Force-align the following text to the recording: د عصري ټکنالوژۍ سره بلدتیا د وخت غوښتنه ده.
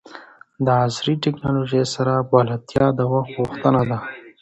د 0.65 0.67
عصري 0.85 1.13
ټکنالوژۍ 1.23 1.83
سره 1.95 2.13
بلدتیا 2.31 2.85
د 2.97 2.99
وخت 3.13 3.31
غوښتنه 3.39 3.81
ده. 3.89 3.97